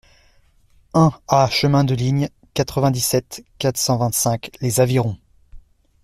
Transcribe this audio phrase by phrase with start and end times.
[0.95, 5.15] un A chemin de Ligne, quatre-vingt-dix-sept, quatre cent vingt-cinq, Les Avirons